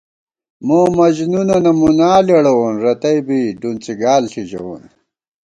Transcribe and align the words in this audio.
مومجنُونَنہ 0.67 1.71
مُنا 1.79 2.11
لېڑَوون، 2.25 2.75
رتئ 2.83 3.17
بی 3.25 3.39
ڈُنڅی 3.59 3.93
گال 4.01 4.23
ݪی 4.31 4.43
ژَوون 4.49 4.83